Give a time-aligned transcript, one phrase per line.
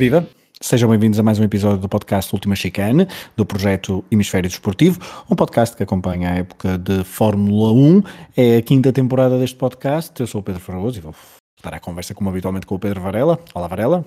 [0.00, 0.26] Viva!
[0.62, 3.06] Sejam bem-vindos a mais um episódio do podcast Última Chicane,
[3.36, 4.98] do projeto Hemisfério Desportivo,
[5.30, 8.02] um podcast que acompanha a época de Fórmula 1.
[8.34, 10.18] É a quinta temporada deste podcast.
[10.18, 11.14] Eu sou o Pedro Fragoso e vou
[11.54, 13.38] estar à conversa, como habitualmente, com o Pedro Varela.
[13.54, 14.02] Olá, Varela.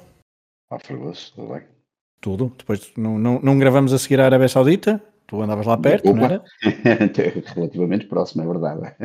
[0.72, 1.62] Olá, Fragoso, tudo bem?
[2.20, 2.52] Tudo.
[2.58, 5.00] Depois não, não, não gravamos a seguir a Arábia Saudita.
[5.28, 6.18] Tu andavas lá perto, Opa.
[6.18, 6.44] não era?
[7.54, 8.96] Relativamente próximo, é verdade.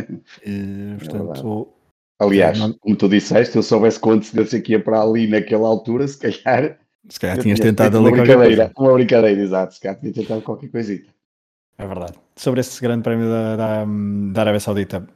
[0.43, 1.78] E, portanto, é
[2.19, 2.73] Aliás, não...
[2.73, 6.19] como tu disseste, se eu soubesse com antecedência que ia para ali naquela altura, se
[6.19, 9.75] calhar se calhar tinhas tentado ali uma brincadeira, uma brincadeira, exato.
[9.75, 11.11] Se calhar tinha tentado qualquer coisita.
[11.79, 12.15] É verdade.
[12.37, 13.85] Sobre esse grande prémio da, da,
[14.33, 15.07] da Arábia Saudita,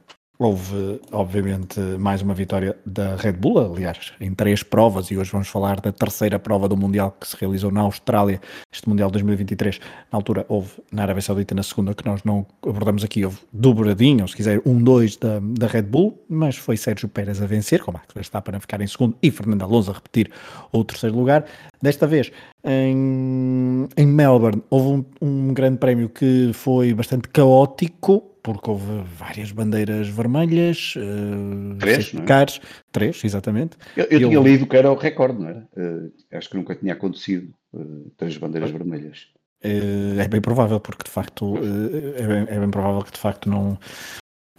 [0.43, 5.47] Houve, obviamente, mais uma vitória da Red Bull, aliás, em três provas, e hoje vamos
[5.47, 9.79] falar da terceira prova do Mundial que se realizou na Austrália, este Mundial 2023.
[10.11, 14.23] Na altura, houve na Arábia Saudita, na segunda, que nós não abordamos aqui, houve dobradinho,
[14.23, 17.81] ou se quiser, um, dois da, da Red Bull, mas foi Sérgio Pérez a vencer,
[17.81, 20.29] com Max Verstappen a ficar em segundo e Fernando Alonso a repetir
[20.73, 21.45] o terceiro lugar.
[21.81, 22.33] Desta vez,
[22.65, 29.51] em, em Melbourne, houve um, um grande prémio que foi bastante caótico, porque houve várias
[29.51, 32.21] bandeiras vermelhas, uh, três, é?
[32.21, 33.77] cares, três, exatamente.
[33.95, 35.67] Eu, eu tinha lido que era o recorde, não era?
[35.75, 39.27] Uh, acho que nunca tinha acontecido uh, três bandeiras vermelhas.
[39.61, 43.77] é bem provável, porque de facto é bem, é, bem, provável que de facto não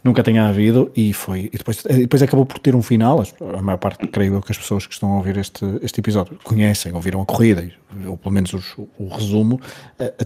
[0.04, 3.22] nunca tenha havido e foi e depois, depois acabou por ter um final.
[3.56, 6.38] A maior parte, creio eu, que as pessoas que estão a ouvir este, este episódio
[6.44, 7.68] conhecem, ouviram a corrida,
[8.06, 9.60] ou pelo menos os, o, resumo,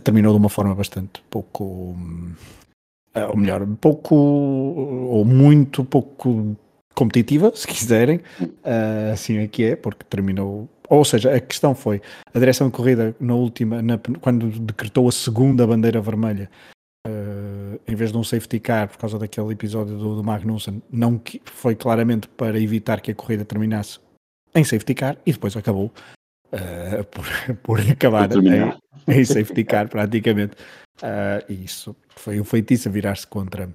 [0.02, 1.96] terminou de uma forma bastante pouco.
[1.96, 2.32] Hum,
[3.14, 6.56] eh, ou melhor, pouco ou muito pouco
[6.94, 10.68] competitiva, se quiserem, uh, assim é que é, porque terminou.
[10.88, 12.00] Ou seja, a questão foi
[12.34, 16.77] a direção de corrida na última, na, quando decretou a segunda bandeira vermelha, uh,
[17.88, 21.74] em vez de um safety car, por causa daquele episódio do, do Magnussen, não foi
[21.74, 23.98] claramente para evitar que a corrida terminasse
[24.54, 25.92] em safety car e depois acabou
[26.52, 27.24] uh, por,
[27.62, 28.72] por acabar em,
[29.08, 30.54] em safety car praticamente.
[31.02, 33.70] Uh, e isso foi um feitiço a virar-se contra,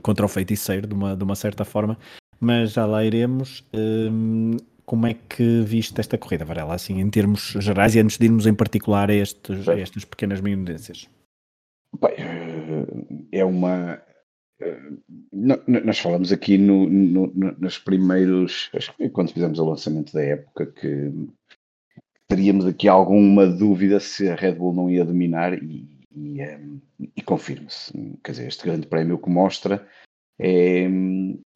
[0.00, 1.98] contra o feiticeiro de uma, de uma certa forma,
[2.40, 3.64] mas já lá iremos.
[3.74, 4.56] Um,
[4.86, 8.44] como é que viste esta corrida, Varela, assim, em termos gerais e antes de irmos
[8.44, 11.08] em particular a, estes, a estas pequenas minudências?
[12.00, 12.16] Bem,
[13.32, 14.00] é uma.
[14.60, 14.90] Eh,
[15.32, 18.70] nós falamos aqui no, no, nos primeiros.
[18.74, 21.12] Acho que quando fizemos o lançamento da época, que
[22.28, 26.80] teríamos aqui alguma dúvida se a Red Bull não ia dominar, e e, um,
[27.16, 27.92] e confirma-se.
[28.22, 29.86] Quer dizer, este grande prémio que mostra
[30.38, 30.84] é,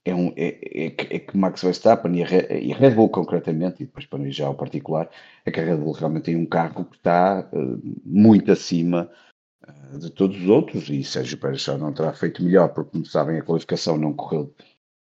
[0.04, 3.08] é, um, é, é, é que Max Verstappen e a, Red, e a Red Bull
[3.08, 5.10] concretamente, e depois para mim já o particular,
[5.44, 9.10] é que a Red Bull realmente tem um carro que está uh, muito acima
[9.98, 13.38] de todos os outros e Sérgio Pérez já não terá feito melhor, porque como sabem
[13.38, 14.52] a qualificação não correu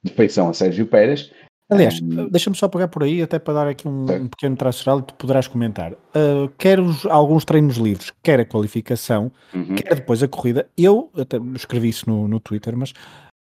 [0.03, 1.31] de feição a Sérgio Pérez,
[1.69, 4.83] Aliás, um, deixa-me só pegar por aí, até para dar aqui um, um pequeno traço
[4.83, 5.93] geral e tu poderás comentar.
[5.93, 9.75] Uh, quer os, alguns treinos livres, quer a qualificação, uhum.
[9.75, 10.67] quer depois a corrida.
[10.75, 12.91] Eu até escrevi isso no, no Twitter, mas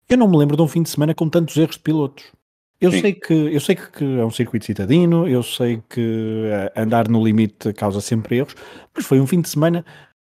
[0.10, 2.24] eu não me lembro de um fim de semana com tantos erros de pilotos.
[2.80, 7.08] Eu sei, que, eu sei que é um circuito citadino, eu sei que uh, andar
[7.08, 8.56] no limite causa sempre erros,
[8.94, 9.86] mas foi um fim de semana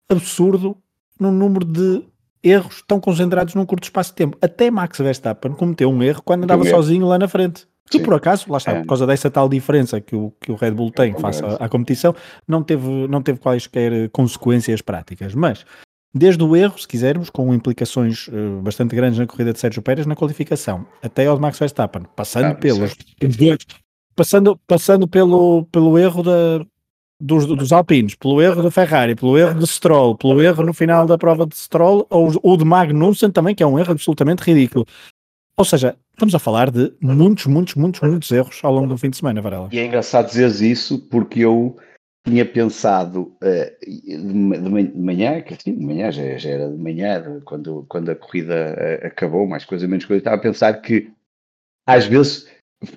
[0.10, 0.78] absurdo
[1.20, 2.04] no número de
[2.44, 4.38] erros tão concentrados num curto espaço de tempo.
[4.42, 7.68] Até Max Verstappen cometeu um erro quando andava sozinho lá na frente.
[7.90, 8.80] Que por acaso, lá está, é.
[8.80, 11.66] por causa dessa tal diferença que o, que o Red Bull tem é face à,
[11.66, 12.16] à, competição,
[12.48, 15.36] não teve, não teve quaisquer consequências práticas.
[15.36, 15.66] Mas,
[16.12, 20.08] desde o erro, se quisermos, com implicações uh, bastante grandes na corrida de Sérgio Pérez,
[20.08, 22.96] na qualificação, até ao de Max Verstappen, passando ah, pelos.
[24.16, 26.66] Passando, passando pelo, pelo erro da,
[27.20, 31.06] dos, dos Alpinos, pelo erro da Ferrari, pelo erro de Stroll, pelo erro no final
[31.06, 34.86] da prova de Stroll, ou o de Magnussen também, que é um erro absolutamente ridículo.
[35.58, 39.10] Ou seja, estamos a falar de muitos, muitos, muitos, muitos erros ao longo do fim
[39.10, 39.70] de semana, Varela.
[39.72, 41.78] E é engraçado dizeres isso porque eu
[42.28, 47.86] tinha pensado uh, de, manhã, que assim, de manhã já, já, era de manhã, quando,
[47.88, 51.12] quando a corrida uh, acabou, mais coisa, menos coisa, estava a pensar que
[51.88, 52.48] às vezes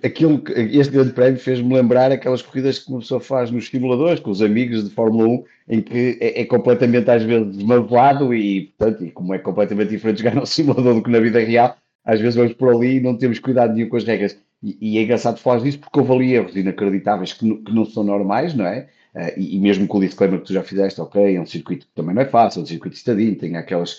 [0.02, 4.30] aquilo, este grande prémio fez-me lembrar aquelas corridas que uma pessoa faz nos simuladores com
[4.30, 9.04] os amigos de Fórmula 1, em que é, é completamente às vezes desmantelado e, portanto,
[9.04, 12.36] e como é completamente diferente jogar no simulador do que na vida real, às vezes
[12.36, 14.38] vamos por ali e não temos cuidado nenhum com as regras.
[14.62, 18.02] E, e é engraçado falar disso porque houve ali erros inacreditáveis que, que não são
[18.02, 18.88] normais, não é?
[19.14, 21.86] Uh, e, e, mesmo com o disclaimer que tu já fizeste, ok, é um circuito
[21.86, 23.98] que também não é fácil, é um circuito estadinho, tem aquelas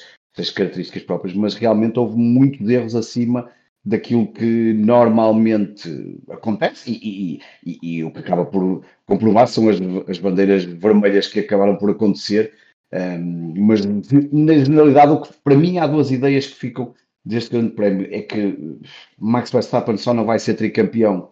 [0.55, 3.49] características próprias, mas realmente houve muitos erros acima
[3.83, 9.77] daquilo que normalmente acontece e, e, e, o que acaba por comprovar são as,
[10.07, 12.53] as bandeiras vermelhas que acabaram por acontecer,
[12.93, 16.93] um, mas na generalidade o que, para mim há duas ideias que ficam
[17.23, 18.79] deste grande prémio é que
[19.17, 21.31] Max Verstappen só não vai ser tricampeão,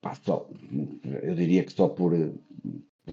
[0.00, 0.48] pá, só,
[1.22, 2.32] eu diria que só por, de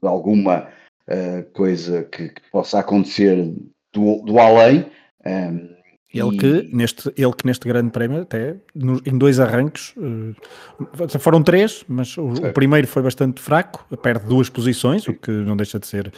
[0.01, 0.67] alguma
[1.07, 3.53] uh, coisa que, que, possa acontecer
[3.93, 4.85] do, do além.
[5.25, 5.74] Um,
[6.19, 6.37] ele, e...
[6.37, 11.83] que neste, ele que neste grande prémio, até no, em dois arranques, uh, foram três,
[11.87, 15.11] mas o, o, primeiro foi bastante fraco, perde duas posições, Sim.
[15.11, 16.11] o que não deixa de ser.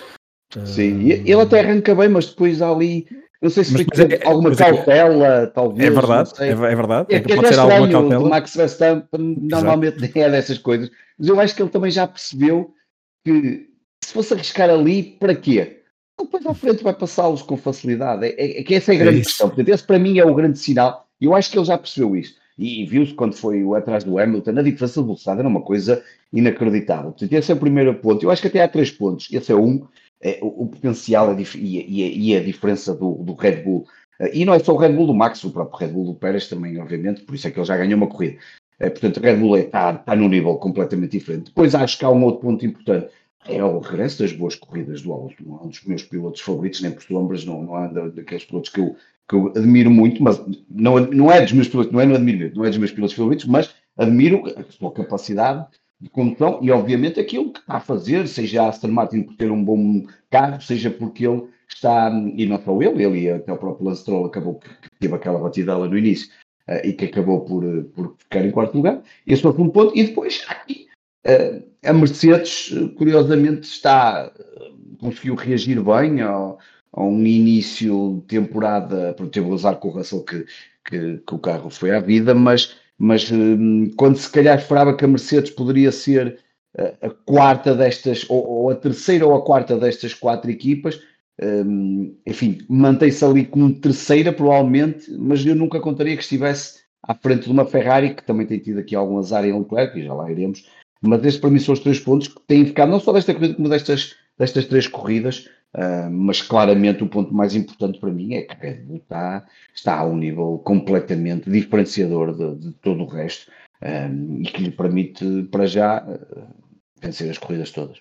[0.56, 0.66] Uh...
[0.66, 3.08] Sim, ele até arranca bem, mas depois há ali
[3.42, 5.88] não sei se mas, foi é, alguma cautela, é, talvez.
[5.88, 7.16] É verdade, é, é, verdade.
[7.16, 8.24] É, que pode ser alguma cautela.
[8.24, 10.90] O Max Verstappen normalmente nem é dessas coisas,
[11.20, 12.74] mas eu acho que ele também já percebeu
[13.24, 13.68] que
[14.04, 15.77] se fosse arriscar ali, para quê?
[16.20, 18.26] Depois à frente vai passá-los com facilidade.
[18.26, 19.48] É, é, que essa é a grande questão.
[19.48, 21.08] Portanto, esse para mim é o grande sinal.
[21.20, 22.36] E eu acho que ele já percebeu isso.
[22.58, 26.04] E, e viu-se quando foi atrás do Hamilton, a diferença de velocidade era uma coisa
[26.34, 27.12] inacreditável.
[27.12, 28.24] Portanto, esse é o primeiro ponto.
[28.24, 29.28] Eu acho que até há três pontos.
[29.32, 29.88] Esse é um
[30.22, 33.86] é, o, o, potencial é e, e, e, a diferença do, do Red Bull.
[34.20, 36.16] Uh, e não é só o Red Bull do Max, o próprio Red Bull do
[36.16, 38.38] Pérez também, obviamente, por isso é que ele já ganhou uma corrida.
[38.82, 41.46] Uh, portanto, o Red Bull está é, tá num nível completamente diferente.
[41.46, 43.10] Depois acho que há um outro ponto importante.
[43.48, 47.04] É o regresso das boas corridas do é um dos meus pilotos favoritos, nem por
[47.04, 48.96] sombras, não, não há daqueles pilotos que eu,
[49.28, 52.52] que eu admiro muito, mas não, não é dos meus pilotos, não é, não admiro,
[52.56, 55.66] não é dos meus pilotos favoritos, mas admiro a sua capacidade
[56.00, 59.52] de condução e, obviamente, aquilo que está a fazer, seja a Aston Martin por ter
[59.52, 63.88] um bom carro, seja porque ele está, e não só ele, ele até o próprio
[63.88, 66.30] Lance Stroll acabou que teve aquela batidela no início
[66.68, 69.02] uh, e que acabou por, uh, por ficar em quarto lugar.
[69.26, 69.98] Esse foi um ponto.
[69.98, 70.87] E depois, aqui,
[71.84, 74.32] a Mercedes, curiosamente, está,
[75.00, 76.60] conseguiu reagir bem ao,
[76.94, 80.46] a um início de temporada, porque teve o azar com o Russell que,
[80.86, 85.06] que, que o carro foi à vida, mas mas hum, quando se calhar esperava que
[85.06, 86.40] a Mercedes poderia ser
[86.78, 91.00] a, a quarta destas, ou, ou, a terceira ou a quarta destas quatro equipas,
[91.42, 97.44] hum, enfim, mantém-se ali como terceira provavelmente, mas eu nunca contaria que estivesse à frente
[97.44, 100.32] de uma Ferrari, que também tem tido aqui algum azar em Leclerc, e já lá
[100.32, 100.66] iremos,
[101.02, 103.56] mas estes para mim são os três pontos que têm ficado não só desta corrida
[103.56, 108.44] como destas, destas três corridas, Uh, mas claramente o ponto mais importante para mim é
[108.44, 109.46] que a Red Bull está,
[109.76, 113.52] está a um nível completamente diferenciador de, de todo o resto
[113.82, 116.48] um, e que lhe permite, para já, uh,
[117.02, 117.98] vencer as corridas todas.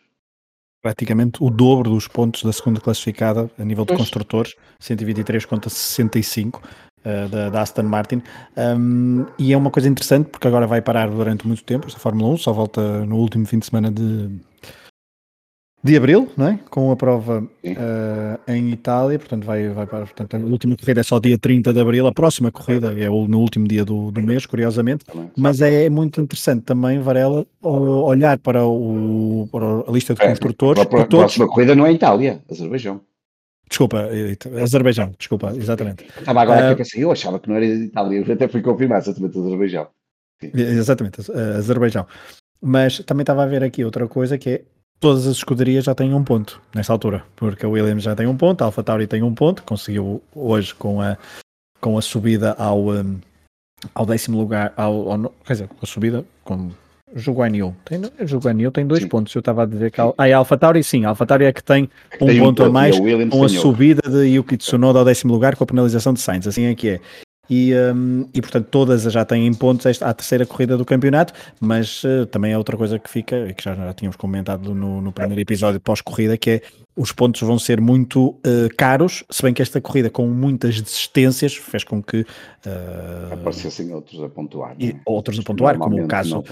[0.81, 3.99] Praticamente o dobro dos pontos da segunda classificada a nível de pois.
[3.99, 6.63] construtores, 123 contra 65
[7.05, 8.23] uh, da, da, Aston Martin.
[8.57, 12.35] Um, e é uma coisa interessante porque agora vai parar durante muito tempo esta Fórmula
[12.35, 14.31] 1, só volta no último fim de semana de
[15.87, 16.59] de abril, não é?
[16.69, 21.05] Com a prova uh, em Itália, portanto vai, vai para, portanto a última corrida é
[21.05, 24.45] só dia 30 de abril, a próxima corrida é no último dia do, do mês,
[24.47, 25.05] curiosamente,
[25.37, 30.83] mas é muito interessante também, Varela, olhar para, o, para a lista de é, construtores.
[30.83, 33.01] A, a, a próxima corrida não é Itália, Azerbaijão.
[33.69, 34.09] Desculpa,
[34.63, 36.07] Azerbaijão, desculpa, exatamente.
[36.19, 38.99] Estava agora aqui a pensar, eu achava que não era Itália, eu até fui confirmar
[38.99, 39.89] exatamente Azerbaijão.
[40.41, 40.51] Sim.
[40.55, 42.07] Exatamente, Azerbaijão.
[42.61, 44.63] Mas também estava a ver aqui outra coisa que é
[45.01, 48.37] todas as escuderias já têm um ponto nesta altura, porque a Williams já tem um
[48.37, 51.17] ponto, a AlphaTauri tem um ponto, conseguiu hoje com a,
[51.81, 53.19] com a subida ao, um,
[53.95, 56.71] ao décimo lugar, ao, ao, quer dizer, com a subida com
[57.27, 57.75] o Guanyu.
[57.85, 59.09] Tem, o Guanyu tem dois sim.
[59.09, 61.63] pontos, eu estava a dizer que a, ah, a AlphaTauri sim, a AlphaTauri é que
[61.63, 61.89] tem
[62.21, 62.97] um tem ponto a mais
[63.31, 66.65] com a subida de Yuki Tsunoda ao décimo lugar com a penalização de Sainz, assim
[66.65, 67.01] é que é
[67.49, 72.03] e, um, e portanto todas já têm pontos esta, a terceira corrida do campeonato, mas
[72.05, 75.13] uh, também é outra coisa que fica, e que já, já tínhamos comentado no, no
[75.13, 76.63] primeiro episódio pós-corrida, que é
[76.97, 81.55] os pontos vão ser muito uh, caros, se bem que esta corrida com muitas desistências
[81.55, 84.77] fez com que uh, aparecessem outros a pontuar.
[84.81, 84.95] É?
[85.05, 86.43] outros a pontuar, como o caso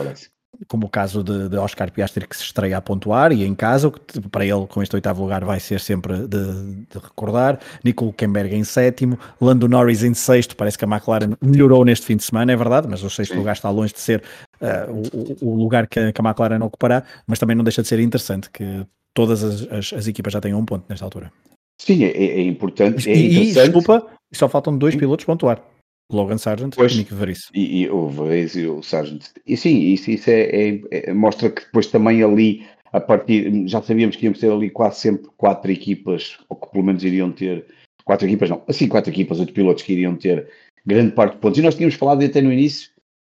[0.69, 3.93] como o caso de, de, Oscar Piastri que se estreia a pontuar e em casa,
[4.31, 8.65] para ele com este oitavo lugar vai ser sempre de, de recordar, Nico Kemberg em
[8.65, 12.57] sétimo, Lando Norris em sexto, parece que a McLaren melhorou neste fim de semana, é
[12.57, 14.23] verdade, mas o sexto lugar está longe de ser
[14.61, 18.01] uh, o, o, lugar que, que, a McLaren ocupará, mas também não deixa de ser
[18.01, 21.33] interessante que todas as, as, as equipas já tenham um ponto nesta altura.
[21.81, 23.09] Sim, é, é importante.
[23.09, 25.63] É e, e, desculpa, só faltam dois pilotos pontuar.
[26.11, 27.49] Logan Sargent pois, e Nick Veris.
[27.55, 29.25] E, e o Veris e o Sargent.
[29.47, 33.81] E sim, isso, isso é, é, é, mostra que depois também ali, a partir, já
[33.83, 37.67] sabíamos que íamos ter ali quase sempre quatro equipas, ou que pelo menos iriam ter,
[38.05, 40.49] quatro equipas não, assim quatro equipas, oito pilotos que iriam ter
[40.85, 41.59] grande parte de pontos.
[41.59, 42.91] E nós tínhamos falado até no início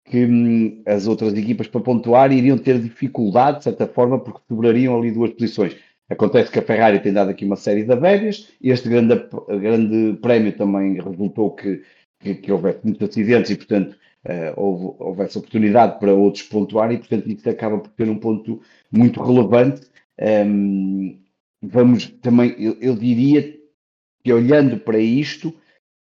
[0.05, 4.98] que hum, as outras equipas para pontuar iriam ter dificuldade, de certa forma, porque sobrariam
[4.98, 5.75] ali duas posições.
[6.10, 9.15] Acontece que a Ferrari tem dado aqui uma série de velhas, este grande,
[9.60, 11.81] grande prémio também resultou que
[12.25, 17.00] que, que houvesse muitos acidentes e, portanto, uh, houve, houvesse oportunidade para outros pontuarem e,
[17.00, 19.84] portanto, isso acaba por ter um ponto muito relevante.
[20.20, 21.20] Um, ehm,
[21.62, 23.55] vamos também, eu, eu, diria
[24.24, 25.53] que olhando para isto,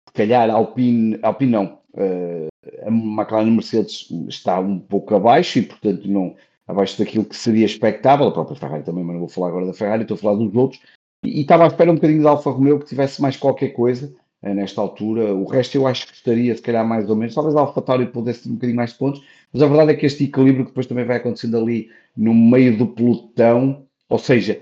[0.08, 2.48] se calhar Alpine, Alpine não, uh,
[2.86, 6.36] a McLaren Mercedes está um pouco abaixo e, portanto, não,
[6.68, 9.74] abaixo daquilo que seria expectável, a própria Ferrari também, mas não vou falar agora da
[9.74, 10.80] Ferrari, estou a falar dos outros,
[11.24, 14.14] e, e estava à espera um bocadinho da Alfa Romeo que tivesse mais qualquer coisa,
[14.42, 15.34] nesta altura.
[15.34, 17.34] O resto eu acho que estaria, se calhar, mais ou menos.
[17.34, 19.22] Talvez a AlphaTauri pudesse ter um bocadinho mais de pontos,
[19.52, 22.76] mas a verdade é que este equilíbrio que depois também vai acontecendo ali no meio
[22.76, 24.60] do pelotão, ou seja,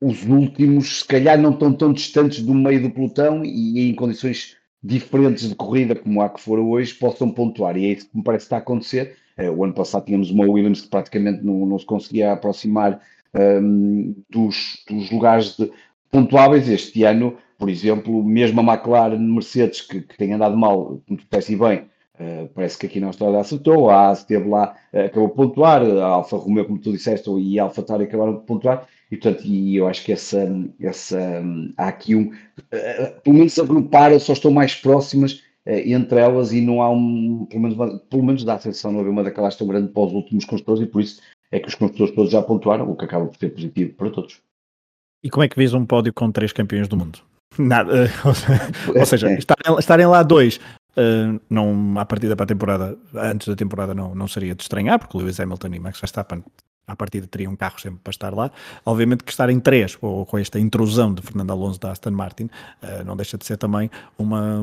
[0.00, 4.56] os últimos, se calhar, não estão tão distantes do meio do pelotão e em condições
[4.82, 7.76] diferentes de corrida, como há que for hoje, possam pontuar.
[7.76, 9.16] E é isso que me parece que está a acontecer.
[9.36, 13.00] Eh, o ano passado tínhamos uma Williams que praticamente não, não se conseguia aproximar
[13.34, 15.70] um, dos, dos lugares de,
[16.10, 16.68] pontuáveis.
[16.68, 21.24] Este ano por exemplo, mesmo a McLaren Mercedes, que, que tem andado mal, como tu
[21.24, 21.80] disseste bem,
[22.14, 25.82] uh, parece que aqui na Austrália acertou, a AS esteve lá, uh, acabou de pontuar,
[25.82, 29.44] a Alfa Romeo, como tu disseste, e a Alfa Tauri acabaram de pontuar, e portanto,
[29.44, 30.48] e eu acho que essa,
[30.80, 31.42] essa
[31.76, 35.42] há aqui um, uh, pelo menos agrupar, só estão mais próximas
[35.84, 39.10] entre elas e não há um, pelo menos, pelo menos dá a sensação não haver
[39.10, 41.20] uma daquelas tão grande para os últimos construtores e por isso
[41.52, 44.40] é que os construtores todos já pontuaram, o que acaba por ser positivo para todos.
[45.22, 47.18] E como é que vês um pódio com três campeões do mundo?
[47.58, 48.10] Nada.
[48.94, 50.56] Ou seja, estarem, estarem lá dois,
[50.96, 54.98] uh, não, à partida para a temporada, antes da temporada não, não seria de estranhar,
[54.98, 56.42] porque Lewis Hamilton e Max Verstappen
[56.88, 58.50] à partida teriam um carro sempre para estar lá.
[58.84, 62.44] Obviamente que estar em três, ou com esta intrusão de Fernando Alonso da Aston Martin,
[62.44, 64.60] uh, não deixa de ser também uma,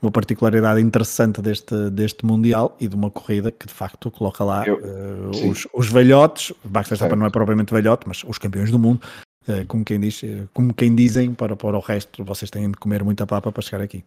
[0.00, 4.64] uma particularidade interessante deste, deste Mundial e de uma corrida que de facto coloca lá
[4.66, 8.78] Eu, uh, os, os velhotes, Max Verstappen não é propriamente velhote, mas os campeões do
[8.78, 9.27] mundo, eh,
[9.66, 13.02] como quem diz, eh, como quem dizem, para, para o resto, vocês têm de comer
[13.04, 14.04] muita papa para chegar aqui.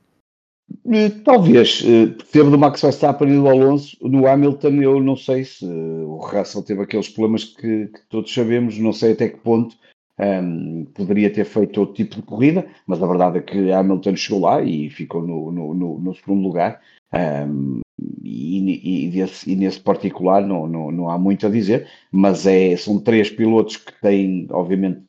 [0.92, 1.84] Eh, talvez,
[2.32, 6.64] teve do Max Verstappen e do Alonso, no Hamilton eu não sei se o Russell
[6.64, 9.76] teve aqueles problemas que, que todos sabemos, não sei até que ponto
[10.20, 14.16] um, ehm, poderia ter feito outro tipo de corrida, mas a verdade é que Hamilton
[14.16, 16.80] chegou lá e ficou no, no, no, no segundo lugar
[17.14, 17.82] um, ehm,
[18.24, 22.76] e, e, desse, e, nesse particular não, não, não há muito a dizer, mas é,
[22.78, 25.02] são três pilotos que têm, obviamente,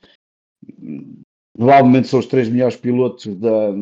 [1.56, 3.72] provavelmente são os três melhores pilotos da,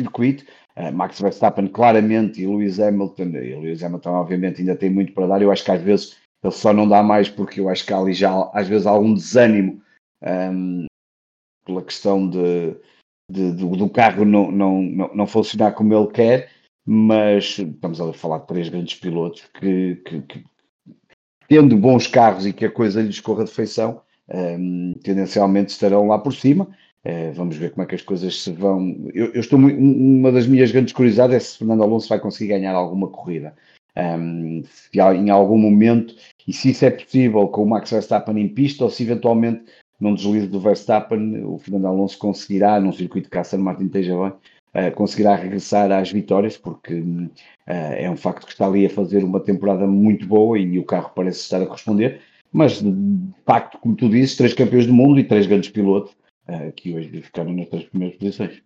[0.00, 0.44] circuito.
[0.76, 3.24] Uh, Max Verstappen, claramente, e Lewis Hamilton.
[3.24, 5.42] E Lewis Hamilton, obviamente, ainda tem muito para dar.
[5.42, 7.98] Eu acho que às vezes ele só não dá mais porque eu acho que há
[7.98, 9.82] ali já, às vezes, algum desânimo
[10.22, 10.86] um,
[11.64, 12.74] pela questão de,
[13.30, 16.50] de do, do, carro não, não, não, não, funcionar como ele quer.
[16.86, 20.44] Mas estamos a falar de três grandes pilotos que, que, que
[21.46, 24.02] tendo bons carros e que a coisa lhes corra de feição,
[25.02, 26.68] tendencialmente estarão lá por cima.
[27.04, 29.08] Uh, vamos ver como é que as coisas se vão.
[29.14, 32.48] Eu, eu, estou muito, uma das minhas grandes curiosidades é se Fernando Alonso vai conseguir
[32.48, 33.54] ganhar alguma corrida.
[33.96, 36.14] Um, se em algum momento,
[36.46, 39.64] e se isso é possível com o Max Verstappen em pista, ou se eventualmente
[39.98, 44.88] num deslize do Verstappen o Fernando Alonso conseguirá, num circuito que Aston Martin esteja bem,
[44.88, 47.30] uh, conseguirá regressar às vitórias, porque uh,
[47.66, 51.12] é um facto que está ali a fazer uma temporada muito boa e o carro
[51.14, 52.20] parece estar a corresponder.
[52.52, 56.12] Mas, de facto, como tu dizes, três campeões do mundo e três grandes pilotos
[56.48, 58.62] uh, que hoje ficaram nas três primeiras posições.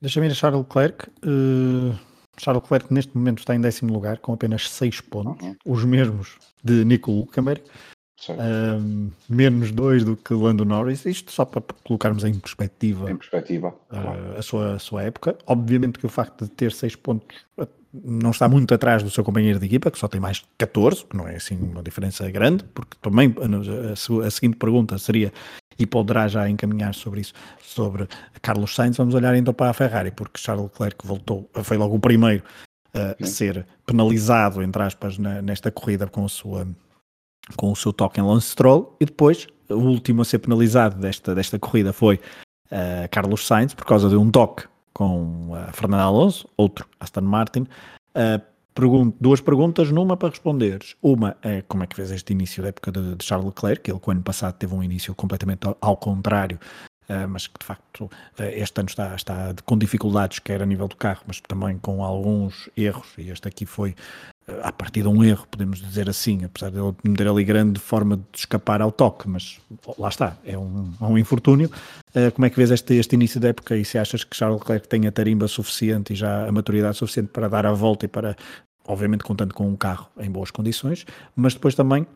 [0.00, 1.08] Deixa-me ir a Charles Leclerc.
[1.24, 1.98] Uh,
[2.38, 5.56] Charles Leclerc neste momento está em décimo lugar com apenas seis pontos, uhum.
[5.66, 7.62] os mesmos de Nico Hülkenberg.
[8.30, 13.74] Uh, menos dois do que Lando Norris, isto só para colocarmos em perspectiva, em perspectiva
[13.90, 15.36] uh, a, sua, a sua época.
[15.46, 17.36] Obviamente que o facto de ter seis pontos
[17.92, 21.16] não está muito atrás do seu companheiro de equipa, que só tem mais 14, que
[21.16, 25.32] não é assim uma diferença grande, porque também a, a seguinte pergunta seria,
[25.78, 28.08] e poderá já encaminhar sobre isso, sobre
[28.40, 32.00] Carlos Sainz, vamos olhar então para a Ferrari, porque Charles Leclerc voltou, foi logo o
[32.00, 32.42] primeiro
[33.20, 36.66] a ser penalizado, entre aspas, na, nesta corrida com, a sua,
[37.54, 41.34] com o seu toque em Lance Stroll, e depois o último a ser penalizado desta,
[41.34, 42.16] desta corrida foi
[42.66, 47.66] uh, Carlos Sainz, por causa de um toque com a Fernando Alonso, outro Aston Martin.
[48.16, 48.56] Uh,
[49.20, 50.96] duas perguntas, numa para responderes.
[51.02, 54.00] Uma é como é que fez este início da época de, de Charles Leclerc, ele
[54.00, 56.58] que ano passado teve um início completamente ao, ao contrário,
[57.08, 60.88] uh, mas que de facto uh, este ano está, está com dificuldades, quer a nível
[60.88, 63.94] do carro, mas também com alguns erros, e este aqui foi
[64.62, 68.16] a partir de um erro, podemos dizer assim, apesar de ele ter ali grande forma
[68.16, 69.58] de escapar ao toque, mas
[69.98, 71.70] lá está, é um, é um infortúnio.
[72.14, 74.60] Uh, como é que vês este, este início da época e se achas que Charles
[74.60, 78.08] Leclerc tem a tarimba suficiente e já a maturidade suficiente para dar a volta e
[78.08, 78.36] para,
[78.86, 82.06] obviamente, contando com um carro em boas condições, mas depois também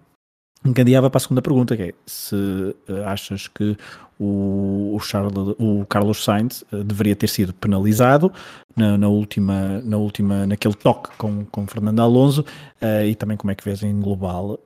[0.64, 3.76] encadeava para a segunda pergunta, que é se uh, achas que
[4.19, 8.33] o, o, Charles, o Carlos Sainz uh, deveria ter sido penalizado
[8.76, 12.43] na, na, última, na última, naquele toque com, com Fernando Alonso
[12.83, 14.59] uh, e também como é que vês em global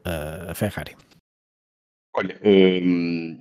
[0.48, 0.96] a Ferrari?
[2.16, 3.38] Olha, um,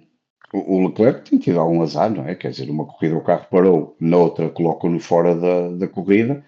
[0.54, 2.36] o Leclerc tem tido algum azar, não é?
[2.36, 6.44] Quer dizer, uma corrida o carro parou, na outra colocam-no fora da, da corrida,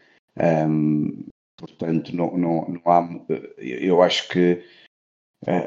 [0.67, 1.25] um,
[1.57, 3.07] portanto não, não, não há,
[3.59, 4.63] eu acho que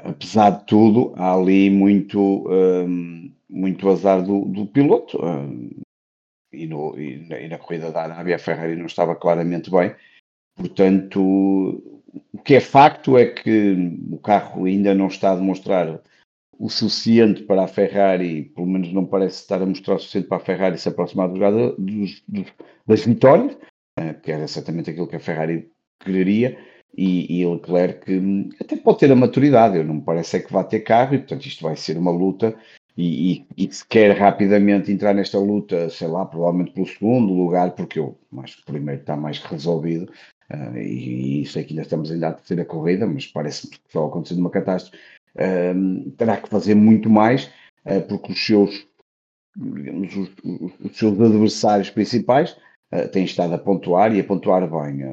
[0.04, 5.18] apesar de tudo, há ali muito, um, muito azar do, do piloto.
[5.25, 5.70] Um,
[6.52, 9.94] e, no, e, na, e, na, corrida da Arábia, a Ferrari não estava claramente bem.
[10.56, 11.20] Portanto,
[12.32, 13.76] o que é facto é que
[14.11, 16.00] o carro ainda não está a demonstrar
[16.58, 20.38] o suficiente para a Ferrari, pelo menos não parece estar a mostrar o suficiente para
[20.38, 22.52] a Ferrari se aproximar dos, dos,
[22.85, 23.56] das vitórias,
[23.97, 25.70] eh, que era exatamente aquilo que a Ferrari
[26.00, 26.58] quereria,
[26.97, 30.52] e, e Leclerc hum, até pode ter a maturidade, eu não me parece é que
[30.52, 32.57] vai ter carro, e portanto isto vai ser uma luta,
[32.99, 37.71] e, e, e, se quer rapidamente entrar nesta luta, sei lá, provavelmente pelo segundo lugar,
[37.76, 40.11] porque eu acho que o primeiro está mais resolvido,
[40.52, 44.07] uh, e, e sei que ainda estamos ainda a terceira corrida, mas parece-me que só
[44.07, 44.99] acontecendo uma catástrofe,
[45.37, 47.49] uh, terá que fazer muito mais,
[47.87, 48.88] uh, porque os seus,
[49.57, 52.57] digamos, os, os, os seus adversários principais
[53.12, 55.04] têm estado a pontuar e a pontuar bem.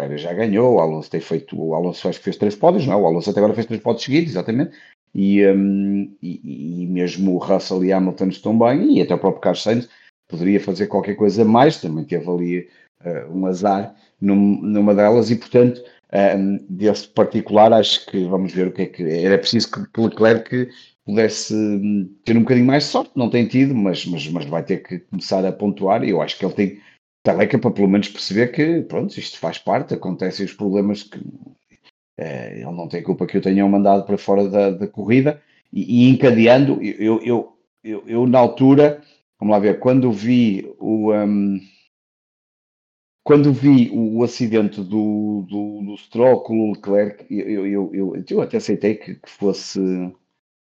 [0.00, 2.94] Pérez já ganhou, o Alonso tem feito, o Alonso acho que fez três pódios, não,
[2.94, 2.96] é?
[2.96, 4.72] o Alonso até agora fez três pódios seguidos, exatamente,
[5.14, 9.42] e, um, e, e, mesmo o Russell e Hamilton estão bem, e até o próprio
[9.42, 9.88] Carlos Sainz
[10.26, 12.68] poderia fazer qualquer coisa mais, também teve ali
[13.04, 15.82] uh, um azar num, numa delas, e portanto,
[16.38, 20.00] um, desse particular, acho que vamos ver o que é que era preciso que, que
[20.00, 20.68] Leclerc
[21.04, 24.62] pudesse hum, ter um bocadinho mais de sorte, não tem tido, mas, mas, mas vai
[24.62, 26.80] ter que começar a pontuar, e eu acho que ele tem
[27.22, 31.20] Teleca para pelo menos perceber que, pronto, isto faz parte, acontecem os problemas que
[32.18, 36.04] é, ele não tem culpa que eu tenha mandado para fora da, da corrida e,
[36.04, 39.02] e, encadeando, eu, eu, eu, eu, na altura,
[39.38, 41.12] vamos lá ver, quando vi o.
[41.12, 41.60] Um,
[43.22, 48.24] quando vi o, o acidente do, do, do Stroll com o Leclerc, eu, eu, eu,
[48.28, 49.78] eu até aceitei que, que fosse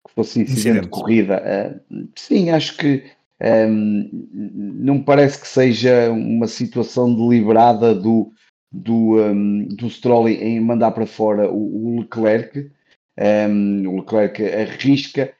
[0.07, 1.81] que fosse incidente, de corrida.
[1.90, 3.05] Uh, sim, acho que
[3.42, 8.33] um, não parece que seja uma situação deliberada do,
[8.70, 12.70] do, um, do Stroll em mandar para fora o, o Leclerc.
[13.18, 15.33] Um, o Leclerc arrisca,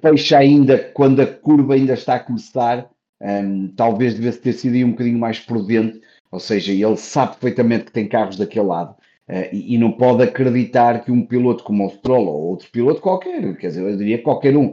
[0.00, 2.88] fecha ainda quando a curva ainda está a começar.
[3.76, 6.00] talvez devesse ter sido um bocadinho mais prudente,
[6.30, 8.94] ou seja, ele sabe perfeitamente que tem carros daquele lado.
[9.28, 13.02] Uh, e, e, não pode acreditar que um piloto como o Stroll ou outro piloto
[13.02, 14.72] qualquer, quer dizer, eu diria qualquer um,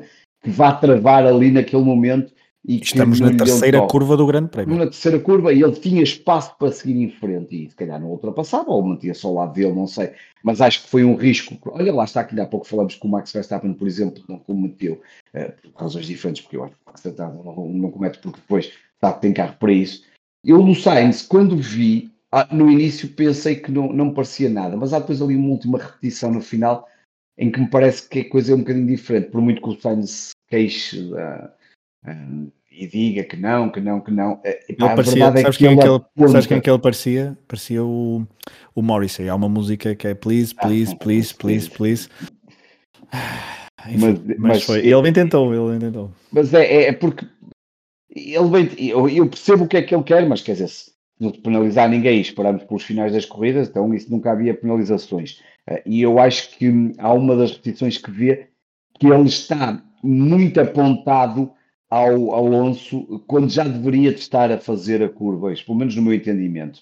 [0.49, 2.33] vá travar ali naquele momento.
[2.67, 4.75] E Estamos na terceira curva do Grande Prémio.
[4.75, 8.09] Na terceira curva e ele tinha espaço para seguir em frente e se calhar não
[8.09, 10.13] ultrapassava ou mantinha só ao lado dele, não sei.
[10.43, 11.55] Mas acho que foi um risco.
[11.67, 14.99] Olha lá está que há pouco falamos que o Max Verstappen, por exemplo, não cometeu
[15.35, 18.39] uh, por razões diferentes, porque eu acho que o Max Verstappen não, não comete porque
[18.41, 20.03] depois sabe que tem carro para isso.
[20.43, 24.75] Eu no Sainz, quando vi, ah, no início pensei que não, não me parecia nada,
[24.75, 26.87] mas há depois ali uma última repetição no final
[27.37, 29.79] em que me parece que a coisa é um bocadinho diferente, por muito que o
[29.79, 31.49] Sainz queixe uh,
[32.07, 34.41] uh, e diga que não, que não, que não.
[34.43, 36.79] Epá, ele parecia, é sabes, que quem, é que ele, sabes quem é que ele
[36.79, 37.37] parecia?
[37.47, 38.27] Parecia o,
[38.73, 39.29] o Morrissey.
[39.29, 42.09] Há uma música que é Please, Please, ah, Please, Please, Please.
[43.87, 46.11] Enfim, mas, mas, foi, ele bem tentou, ele bem tentou.
[46.31, 47.25] Mas é, é, é porque
[48.09, 50.91] ele bem, eu, eu, percebo o que é que ele quer, mas quer dizer, se
[51.19, 55.41] não penalizar ninguém, esperamos pelos finais das corridas, então isso nunca havia penalizações.
[55.85, 58.49] E eu acho que há uma das repetições que vê
[58.99, 61.51] que ele está muito apontado
[61.89, 66.13] ao Alonso quando já deveria estar a fazer a curva, isso, pelo menos no meu
[66.13, 66.81] entendimento.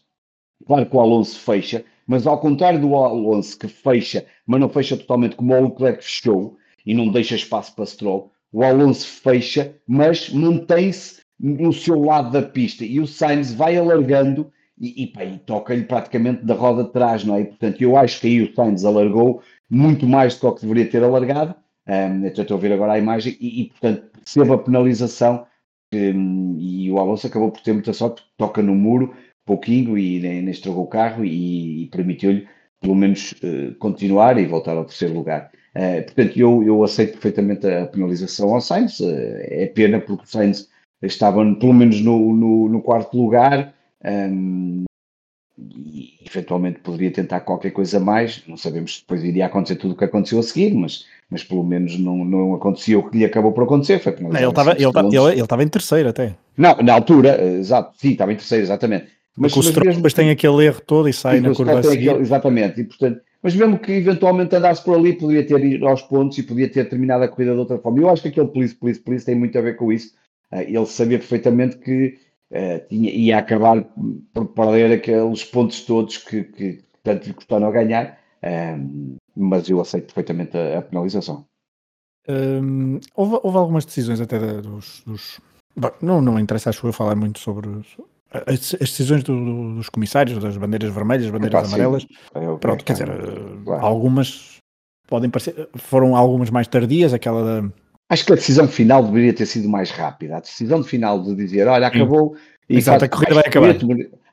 [0.66, 4.98] Claro que o Alonso fecha, mas ao contrário do Alonso que fecha, mas não fecha
[4.98, 10.30] totalmente como o Leclerc fechou e não deixa espaço para Stroll, o Alonso fecha, mas
[10.30, 15.84] mantém-se no seu lado da pista e o Sainz vai alargando e, e, e toca-lhe
[15.84, 17.42] praticamente da roda de trás, não é?
[17.42, 21.04] E, portanto, eu acho que aí o Sainz alargou muito mais do que deveria ter
[21.04, 21.56] alargado
[21.88, 25.46] um, estou a ver agora a imagem e, e portanto, recebe a penalização
[25.94, 29.14] um, e o Alonso acabou por ter muita sorte, toca no muro
[29.46, 32.48] pouquinho e nem, nem estragou o carro e, e permitiu-lhe
[32.82, 35.52] pelo menos uh, continuar e voltar ao terceiro lugar.
[35.76, 40.28] Uh, portanto, eu, eu aceito perfeitamente a penalização ao Sainz, uh, é pena porque o
[40.28, 40.70] Sainz
[41.02, 43.74] estava pelo menos no, no, no quarto lugar,
[44.06, 44.84] um,
[45.58, 48.44] e eventualmente poderia tentar qualquer coisa mais.
[48.48, 51.64] Não sabemos se depois iria acontecer tudo o que aconteceu a seguir, mas, mas pelo
[51.64, 54.00] menos não, não aconteceu o que lhe acabou por acontecer.
[54.00, 56.36] Foi não, ele estava ele, ele, ele em terceiro até.
[56.58, 59.06] Não, na altura, exato, sim, estava em terceiro, exatamente.
[59.36, 62.10] Mas, mas o Stroll depois tem aquele erro todo e sai na curva a seguir.
[62.10, 66.02] Aquele, exatamente, e portanto, mas mesmo que eventualmente andasse por ali, poderia ter ido aos
[66.02, 68.00] pontos e podia ter terminado a corrida de outra forma.
[68.00, 70.14] Eu acho que aquele police, police, police tem muito a ver com isso.
[70.50, 72.18] Ah, ele sabia perfeitamente que
[72.54, 73.84] uh, tinha, ia acabar
[74.34, 78.18] por perder aqueles pontos todos que, que tanto lhe custaram a ganhar,
[78.78, 81.46] um, mas eu aceito perfeitamente a, a penalização.
[82.28, 85.04] Um, houve, houve, algumas decisões até dos.
[85.06, 85.42] dos...
[85.76, 87.70] Bom, não, não interessa, acho eu, falar muito sobre
[88.32, 92.08] as, as decisões do, do, dos comissários, das bandeiras vermelhas, bandeiras amarelas.
[92.36, 93.10] Eu, Pronto, quer dizer,
[93.66, 93.86] claro.
[93.86, 94.62] algumas
[95.08, 97.70] podem parecer, foram algumas mais tardias, aquela da...
[98.14, 100.38] Acho que a decisão final deveria ter sido mais rápida.
[100.38, 102.36] A decisão final de dizer, olha, acabou...
[102.70, 103.76] E Exato, a corrida vai acabar.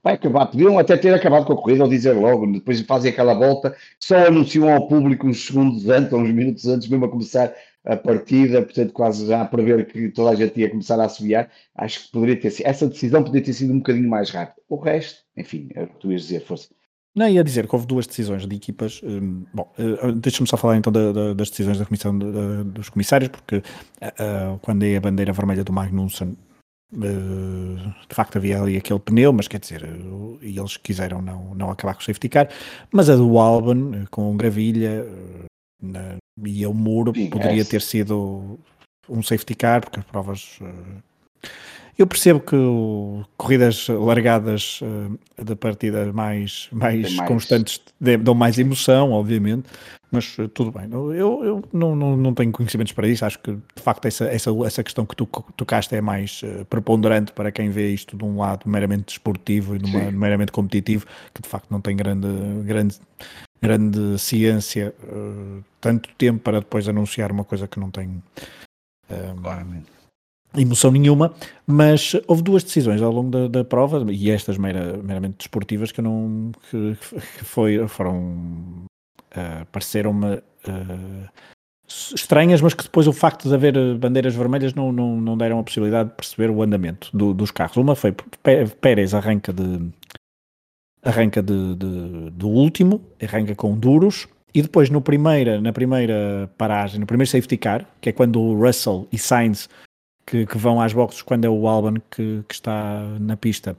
[0.04, 0.46] Vai acabar.
[0.46, 4.26] Podiam até ter acabado com a corrida ou dizer logo, depois fazem aquela volta, só
[4.26, 8.60] anunciam ao público uns segundos antes, ou uns minutos antes, mesmo a começar a partida,
[8.60, 11.50] portanto, quase já a prever que toda a gente ia começar a assobiar.
[11.74, 14.60] Acho que poderia ter sido, essa decisão poderia ter sido um bocadinho mais rápida.
[14.68, 16.68] O resto, enfim, é o que tu ias dizer, força.
[17.14, 19.00] Não, ia dizer que houve duas decisões de equipas.
[19.02, 22.16] Um, bom, uh, deixa-me só falar então da, da, das decisões da comissão
[22.64, 26.36] dos comissários, porque uh, quando é a bandeira vermelha do Magnussen,
[26.92, 29.88] de facto havia ali aquele pneu, mas quer dizer,
[30.42, 32.48] e eles quiseram não, não acabar com o safety car.
[32.92, 35.06] Mas a do Albon, com gravilha
[36.44, 38.58] e o muro, poderia ter sido
[39.08, 40.58] um safety car, porque as provas
[42.02, 48.58] eu percebo que o, corridas largadas uh, de partidas mais, mais, mais, constantes dão mais
[48.58, 49.68] emoção, obviamente,
[50.10, 50.88] mas uh, tudo bem.
[50.90, 53.24] Eu, eu não, não, não tenho conhecimentos para isso.
[53.24, 57.32] Acho que de facto essa, essa, essa questão que tu tocaste é mais uh, preponderante
[57.32, 61.42] para quem vê isto de um lado meramente desportivo e de uma, meramente competitivo, que
[61.42, 62.28] de facto não tem grande,
[62.64, 62.96] grande,
[63.60, 64.94] grande ciência,
[65.80, 68.22] tanto tempo para depois anunciar uma coisa que não tem.
[69.42, 69.99] Claramente
[70.56, 71.32] emoção nenhuma,
[71.66, 76.02] mas houve duas decisões ao longo da, da prova, e estas mera, meramente desportivas, que
[76.02, 76.96] não que,
[77.38, 78.86] que foi, foram
[79.32, 81.28] uh, pareceram-me uh,
[81.86, 85.62] estranhas, mas que depois o facto de haver bandeiras vermelhas não, não, não deram a
[85.62, 87.76] possibilidade de perceber o andamento do, dos carros.
[87.76, 88.14] Uma foi
[88.80, 89.90] Pérez arranca de
[91.02, 97.00] arranca de, de, do último, arranca com duros, e depois no primeira, na primeira paragem,
[97.00, 99.68] no primeiro safety car, que é quando o Russell e Sainz
[100.30, 103.76] que, que, vão às boxes quando é o Alban que, que está na pista.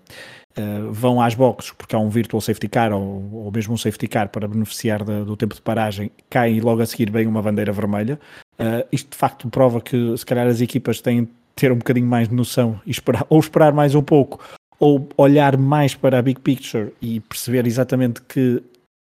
[0.58, 4.08] Uh, vão às boxes porque há um virtual safety car ou, ou mesmo um safety
[4.08, 8.20] car para beneficiar do tempo de paragem, cai logo a seguir vem uma bandeira vermelha.
[8.60, 12.08] Uh, isto de facto prova que se calhar as equipas têm de ter um bocadinho
[12.08, 14.44] mais de noção e esperar, ou esperar mais um pouco
[14.78, 18.64] ou olhar mais para a big picture e perceber exatamente que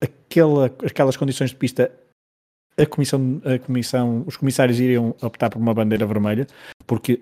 [0.02, 1.92] aquela, aquelas condições de pista
[2.82, 6.48] a comissão, a comissão, os comissários iriam optar por uma bandeira vermelha,
[6.88, 7.20] porque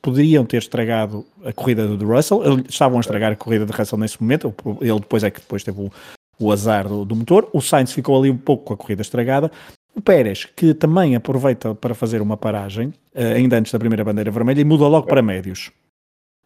[0.00, 4.20] poderiam ter estragado a corrida do Russell, estavam a estragar a corrida de Russell nesse
[4.20, 5.90] momento, ele depois é que depois teve o,
[6.38, 9.50] o azar do, do, motor, o Sainz ficou ali um pouco com a corrida estragada,
[9.94, 14.30] o Pérez, que também aproveita para fazer uma paragem, eh, ainda antes da primeira bandeira
[14.30, 15.70] vermelha, e muda logo para médios.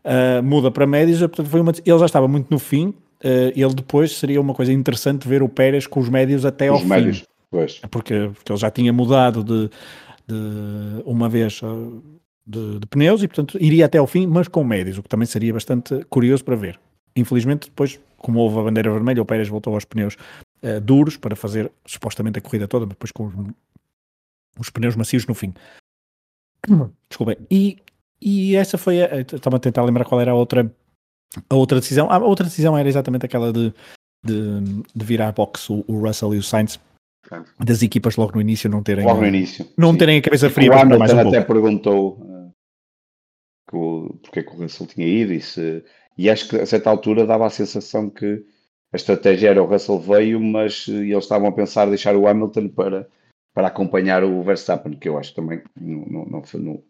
[0.04, 3.74] Uh, muda para médios, portanto foi uma, ele já estava muito no fim, uh, ele
[3.74, 7.20] depois seria uma coisa interessante ver o Pérez com os médios até os ao médios.
[7.20, 7.24] fim.
[7.50, 7.80] Pois.
[7.90, 9.68] Porque, porque ele já tinha mudado de,
[10.26, 12.02] de uma vez uh,
[12.46, 15.26] de, de, pneus e, portanto, iria até ao fim, mas com médios, o que também
[15.26, 16.78] seria bastante curioso para ver.
[17.14, 20.16] Infelizmente, depois, como houve a bandeira vermelha, o Pérez voltou aos pneus
[20.62, 23.34] uh, duros para fazer supostamente a corrida toda, mas depois com os,
[24.58, 25.54] os pneus macios no fim.
[27.08, 27.36] Desculpem.
[27.50, 27.78] E,
[28.20, 29.20] e essa foi a.
[29.20, 30.70] Estava a tentar lembrar qual era a outra,
[31.48, 32.10] a outra decisão.
[32.10, 33.72] A outra decisão era exatamente aquela de,
[34.24, 36.80] de, de virar box o, o Russell e o Sainz
[37.58, 39.98] das equipas logo no início não terem logo no início não sim.
[39.98, 42.52] terem a cabeça fria o Hamilton mais um até perguntou uh,
[43.68, 45.84] que o, porque é que o Russell tinha ido e, se,
[46.16, 48.44] e acho que a certa altura dava a sensação que
[48.92, 52.68] a estratégia era o Russell veio mas uh, eles estavam a pensar deixar o Hamilton
[52.68, 53.08] para,
[53.54, 56.82] para acompanhar o Verstappen que eu acho também não, não, não, não,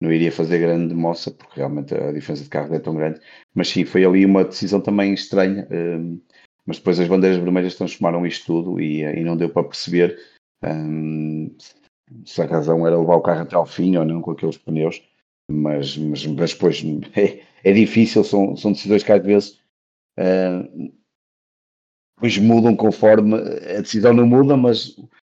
[0.00, 3.20] não iria fazer grande moça porque realmente a diferença de carro é tão grande
[3.54, 6.20] mas sim, foi ali uma decisão também estranha uh,
[6.66, 10.18] mas depois as bandeiras vermelhas transformaram isto tudo e, e não deu para perceber
[10.64, 11.54] um,
[12.24, 15.02] se a razão era levar o carro até ao fim ou não com aqueles pneus,
[15.50, 16.82] mas, mas, mas depois
[17.16, 19.60] é, é difícil, são, são decisões que às vezes
[20.18, 20.92] uh,
[22.16, 24.96] depois mudam conforme a decisão não muda, mas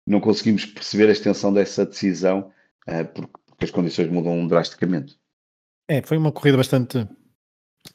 [0.06, 2.52] não conseguimos perceber a extensão dessa decisão
[2.88, 5.18] uh, porque, porque as condições mudam drasticamente.
[5.88, 7.06] É, foi uma corrida bastante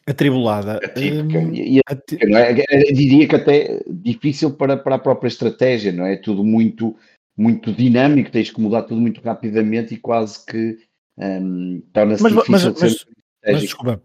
[0.08, 0.78] Atribulada.
[0.78, 1.40] Atípica.
[1.40, 2.54] Hum, e, atípica, não é?
[2.92, 6.16] Diria que até difícil para, para a própria estratégia, não é?
[6.16, 6.96] Tudo muito,
[7.38, 10.78] muito dinâmico, tens que mudar tudo muito rapidamente e quase que
[11.18, 13.06] um, torna-se difícil mas, de ser mas,
[13.46, 14.02] mas, desculpa,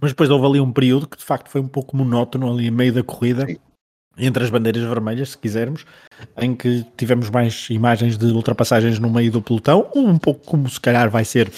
[0.00, 2.70] mas depois houve ali um período que de facto foi um pouco monótono ali em
[2.70, 3.46] meio da corrida.
[3.46, 3.56] Sim.
[4.20, 5.86] Entre as bandeiras vermelhas, se quisermos,
[6.36, 10.80] em que tivemos mais imagens de ultrapassagens no meio do pelotão, um pouco como se
[10.80, 11.48] calhar vai ser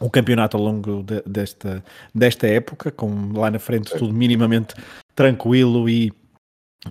[0.00, 1.84] o campeonato ao longo de, desta,
[2.14, 4.74] desta época, com lá na frente tudo minimamente
[5.14, 6.12] tranquilo e,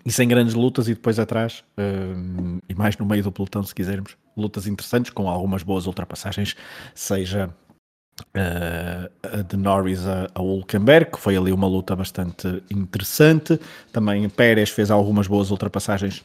[0.05, 3.73] e sem grandes lutas, e depois atrás, uh, e mais no meio do pelotão, se
[3.73, 6.55] quisermos, lutas interessantes, com algumas boas ultrapassagens,
[6.93, 7.49] seja
[8.21, 13.59] uh, a de Norris a, a Hulkenberg, que foi ali uma luta bastante interessante.
[13.91, 16.23] Também Pérez fez algumas boas ultrapassagens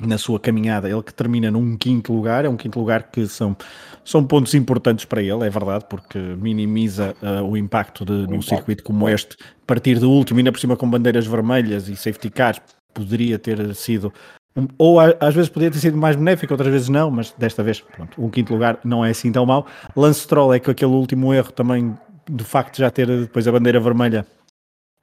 [0.00, 3.56] na sua caminhada, ele que termina num quinto lugar, é um quinto lugar que são,
[4.04, 8.82] são pontos importantes para ele, é verdade, porque minimiza uh, o impacto de, num circuito
[8.82, 9.36] como este,
[9.66, 12.60] partir do último, ainda por cima com bandeiras vermelhas e safety cars,
[12.94, 14.12] poderia ter sido,
[14.56, 17.80] um, ou às vezes poderia ter sido mais benéfico, outras vezes não, mas desta vez,
[17.80, 19.66] pronto, um quinto lugar não é assim tão mau.
[19.94, 21.96] Lance Stroll é que aquele último erro também,
[22.28, 24.26] de facto, já ter depois a bandeira vermelha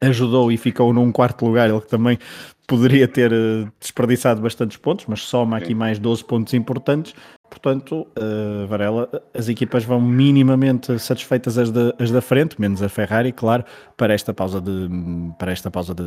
[0.01, 2.17] ajudou e ficou num quarto lugar, ele que também
[2.67, 7.15] poderia ter uh, desperdiçado bastantes pontos, mas soma aqui mais 12 pontos importantes.
[7.49, 12.89] Portanto, uh, Varela, as equipas vão minimamente satisfeitas as, de, as da frente, menos a
[12.89, 13.63] Ferrari, claro,
[13.95, 14.89] para esta pausa de
[15.39, 16.03] para esta pausa de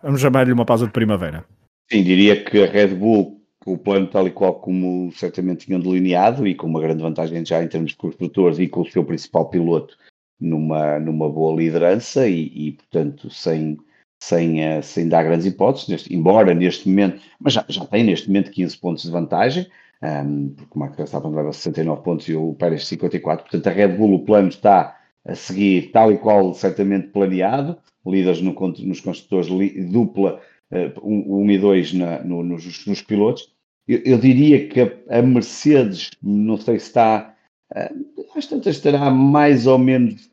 [0.00, 1.44] vamos chamar-lhe uma pausa de primavera.
[1.90, 6.46] Sim, diria que a Red Bull, o plano tal e qual como certamente tinham delineado
[6.46, 9.50] e com uma grande vantagem já em termos de construtores e com o seu principal
[9.50, 9.96] piloto
[10.40, 13.78] numa, numa boa liderança e, e portanto, sem
[14.22, 18.28] sem, uh, sem dar grandes hipóteses, neste, embora neste momento, mas já, já tem neste
[18.28, 19.66] momento 15 pontos de vantagem,
[20.02, 23.70] um, ehm, porque o Max Verstappen leva 69 pontos e o Pérez 54, portanto a
[23.70, 29.00] Red Bull, o plano está a seguir tal e qual certamente planeado, líderes no, nos
[29.00, 29.48] construtores,
[29.90, 33.52] dupla uh, 1 um, e 2 na, no, nos, nos, pilotos.
[33.86, 37.34] Eu, eu, diria que a, a, Mercedes, não sei se está,
[37.74, 40.29] uh, às tantas estará mais ou menos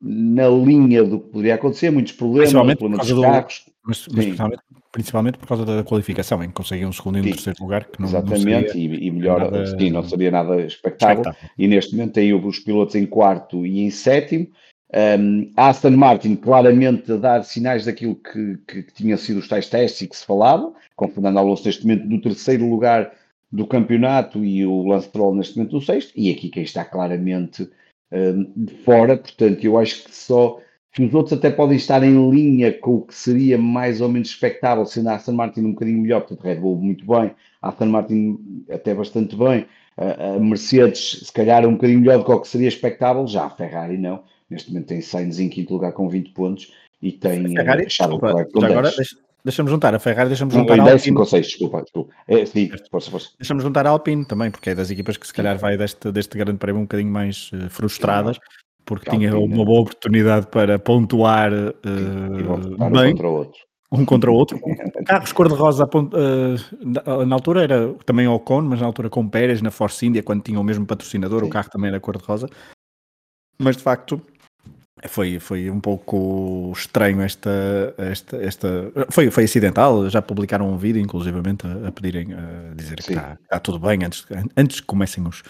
[0.00, 3.64] na linha do que poderia acontecer, muitos problemas, problemas dos carros.
[3.84, 7.24] Mas, mas principalmente, principalmente, por causa da qualificação, em que conseguiam um segundo e um
[7.24, 7.84] terceiro lugar.
[7.84, 11.22] Que não, Exatamente, não e, e, melhor, nada, sim, não seria nada expectável.
[11.22, 11.50] expectável.
[11.58, 14.46] E neste momento tem os pilotos em quarto e em sétimo.
[14.94, 19.68] Um, Aston Martin claramente a dar sinais daquilo que, que, que tinha sido os tais
[19.68, 23.12] testes e que se falava, com Fernando Alonso neste momento no terceiro lugar
[23.52, 27.68] do campeonato e o Lance Stroll neste momento no sexto, e aqui quem está claramente
[28.10, 30.60] de fora, portanto, eu acho que só
[30.92, 34.28] que os outros até podem estar em linha com o que seria mais ou menos
[34.28, 37.30] expectável, sendo a Aston Martin um bocadinho melhor, portanto, Red Bull muito bem,
[37.62, 39.66] a Aston Martin até bastante bem,
[39.96, 43.50] a Mercedes se calhar um bocadinho melhor do que o que seria expectável, já a
[43.50, 47.48] Ferrari não, neste momento tem Sainz em quinto lugar com 20 pontos e tem a
[47.48, 51.00] Ferrari, desculpa, agora deixa, Deixa-me juntar a Ferrari, deixa-me juntar não, a Alpine.
[51.00, 52.14] 5 ou 6, desculpa, desculpa.
[52.26, 53.30] É, sim, força, força.
[53.38, 56.36] Deixa-me juntar a Alpine também, porque é das equipas que se calhar vai deste, deste
[56.36, 58.38] grande prémio um bocadinho mais uh, frustradas,
[58.84, 63.12] porque tinha uma boa oportunidade para pontuar uh, bem.
[63.12, 63.60] Um contra o outro.
[63.90, 64.60] Um contra o outro.
[65.06, 70.04] Carros cor-de-rosa uh, na altura era também Ocon, mas na altura com Pérez, na Force
[70.04, 71.46] India, quando tinha o mesmo patrocinador, Sim.
[71.46, 72.48] o carro também era cor-de-rosa.
[73.58, 74.20] Mas de facto,
[75.06, 81.00] foi, foi um pouco estranho esta, esta, esta foi, foi acidental, já publicaram um vídeo
[81.00, 83.06] inclusivamente a, a pedirem, a dizer Sim.
[83.06, 85.42] que está, está, tudo bem antes, antes que comecem os,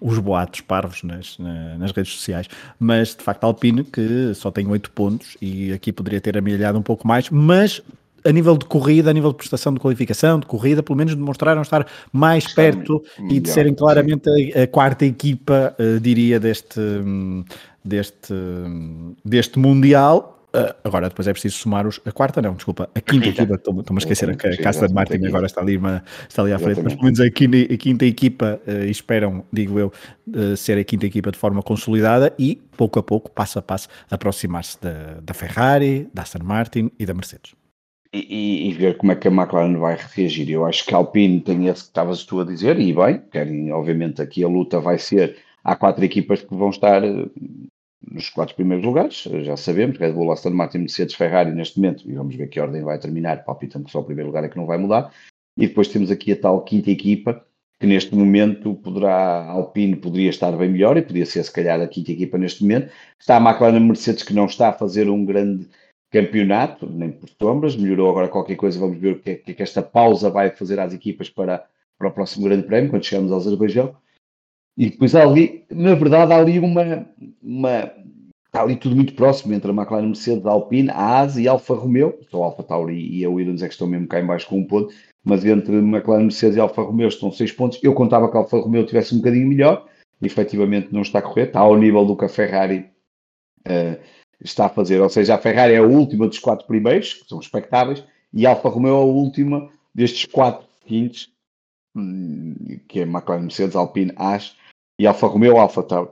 [0.00, 1.38] os boatos parvos nas,
[1.78, 6.20] nas redes sociais, mas de facto Alpine que só tem 8 pontos e aqui poderia
[6.20, 7.82] ter amelhado um pouco mais, mas
[8.24, 11.62] a nível de corrida, a nível de prestação de qualificação, de corrida, pelo menos demonstraram
[11.62, 16.80] estar mais perto e de serem claramente a, a, quarta equipa, uh, diria, deste,
[17.84, 18.34] deste,
[19.24, 20.36] deste Mundial.
[20.52, 22.00] Uh, agora, depois é preciso somar os.
[22.04, 23.54] A quarta, não, desculpa, a quinta equipa.
[23.54, 26.58] Estou-me a esquecer que a Casa de Martin agora está ali, uma, está ali à
[26.58, 29.92] frente, mas pelo menos a quinta, a quinta equipa uh, esperam, digo eu,
[30.28, 33.86] uh, ser a quinta equipa de forma consolidada e, pouco a pouco, passo a passo,
[34.10, 37.59] aproximar-se da, da Ferrari, da Aston Martin e da Mercedes.
[38.12, 40.50] E, e, ver como é que a McLaren vai reagir.
[40.50, 43.70] Eu acho que a Alpine tem esse que estavas tu a dizer, e bem, querem,
[43.70, 47.26] obviamente, aqui a luta vai ser há quatro equipas que vão estar eh,
[48.10, 52.14] nos quatro primeiros lugares, já sabemos, Red Bull, Aston Martin, Mercedes, Ferrari neste momento, e
[52.14, 54.66] vamos ver que ordem vai terminar, palpitando que só o primeiro lugar é que não
[54.66, 55.12] vai mudar,
[55.56, 57.44] e depois temos aqui a tal quinta equipa,
[57.78, 61.86] que neste momento poderá, Alpine poderia estar bem melhor, e poderia ser se calhar a
[61.86, 65.68] quinta equipa neste momento, está a McLaren Mercedes que não está a fazer um grande
[66.10, 69.82] campeonato, nem por sombras, melhorou agora qualquer coisa, vamos ver o que é que esta
[69.82, 71.64] pausa vai fazer às equipas para,
[71.98, 73.94] para o próximo grande prémio, quando chegamos ao Azerbaijão,
[74.80, 77.06] e depois há ali, na verdade, há ali uma,
[77.42, 77.92] uma.
[78.46, 81.52] Está ali tudo muito próximo entre a McLaren Mercedes, a Alpine, a AS e a
[81.52, 82.18] Alfa Romeo.
[82.30, 84.64] Só a Alfa Tauri e a Williams é que estão mesmo cá baixo com um
[84.64, 84.92] ponto.
[85.22, 87.78] Mas entre McLaren Mercedes e a Alfa Romeo estão seis pontos.
[87.82, 89.86] Eu contava que a Alfa Romeo tivesse um bocadinho melhor.
[90.20, 91.48] E, efetivamente não está a correr.
[91.48, 92.86] Está ao nível do que a Ferrari
[93.68, 94.00] uh,
[94.42, 95.00] está a fazer.
[95.00, 98.04] Ou seja, a Ferrari é a última dos quatro primeiros, que são expectáveis.
[98.32, 101.28] E a Alfa Romeo é a última destes quatro seguintes,
[101.94, 102.54] hum,
[102.88, 104.56] que é McLaren Mercedes, Alpine, AS
[104.98, 106.10] e Alfa Romeo Alfa Tauri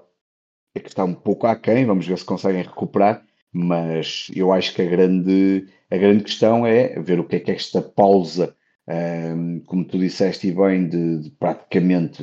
[0.78, 4.82] é que está um pouco aquém, vamos ver se conseguem recuperar, mas eu acho que
[4.82, 8.54] a grande, a grande questão é ver o que é que esta pausa,
[8.88, 12.22] um, como tu disseste e bem, de, de praticamente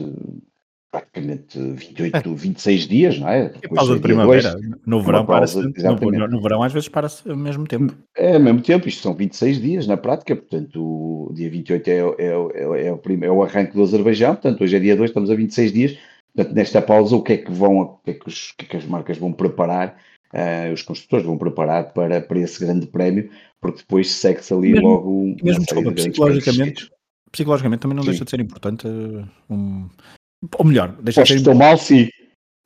[0.95, 3.49] praticamente 28, 26 dias, não é?
[3.49, 4.51] Depois, pausa de primavera.
[4.51, 7.93] Dois, no, verão pausa, no, no, verão às vezes para-se ao mesmo tempo.
[8.15, 11.91] É ao mesmo tempo, isto são 26 dias na prática, portanto o dia 28 é,
[11.91, 15.29] é, é, é, o, é o arranque do Azerbaijão, portanto hoje é dia 2, estamos
[15.29, 15.97] a 26 dias,
[16.34, 18.67] portanto nesta pausa o que é que vão, o que é que, os, que, é
[18.69, 19.97] que as marcas vão preparar,
[20.34, 23.29] uh, os construtores vão preparar para, para esse grande prémio,
[23.60, 25.36] porque depois segue-se ali mesmo, logo...
[25.43, 26.89] Mesmo, desculpa, psicologicamente,
[27.31, 28.12] psicologicamente também não sim.
[28.12, 29.89] deixa de ser importante uh, um
[30.58, 31.53] ou melhor, deixa Posso de ser.
[31.53, 32.10] mal, sim.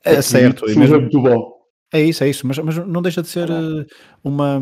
[0.04, 0.65] É certo.
[0.70, 1.02] É mesmo...
[1.02, 1.60] muito bom.
[1.92, 3.84] É isso, é isso, mas, mas não deixa de ser uh,
[4.24, 4.62] uma,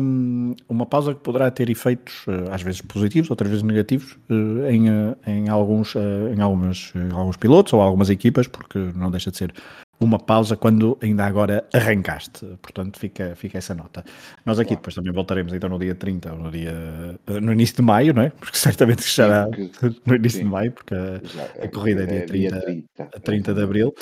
[0.66, 4.86] uma pausa que poderá ter efeitos, uh, às vezes positivos, outras vezes negativos, uh, em,
[5.26, 9.52] em, alguns, em, algumas, em alguns pilotos ou algumas equipas, porque não deixa de ser
[10.00, 12.46] uma pausa quando ainda agora arrancaste.
[12.62, 14.04] Portanto, fica, fica essa nota.
[14.44, 16.72] Nós aqui depois também voltaremos então no dia 30 ou no dia
[17.40, 18.30] no início de maio, não é?
[18.30, 19.48] Porque certamente será
[20.06, 20.44] no início sim.
[20.44, 23.94] de maio, porque a, a corrida é, é dia 30, dia 30, 30 de abril.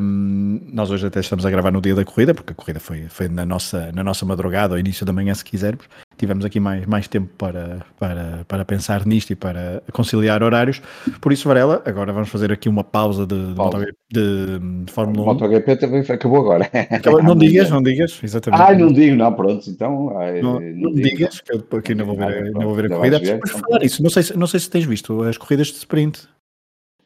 [0.00, 3.08] Um, nós hoje até estamos a gravar no dia da corrida, porque a corrida foi,
[3.08, 5.86] foi na, nossa, na nossa madrugada, ao início da manhã, se quisermos.
[6.16, 10.80] Tivemos aqui mais, mais tempo para, para, para pensar nisto e para conciliar horários.
[11.20, 15.22] Por isso, Varela, agora vamos fazer aqui uma pausa de, de, de, de Fórmula 1.
[15.22, 16.70] O MotoGP também acabou agora.
[16.90, 18.62] Acabou, não digas, não digas, exatamente.
[18.62, 20.18] Ah, não digo, não, pronto, então.
[20.18, 22.86] Ai, não, não, não digas, que eu aqui não vou ver, ah, não vou ver
[22.86, 23.20] a corrida.
[23.20, 26.26] Mas por falar isso, não sei, não sei se tens visto as corridas de sprint.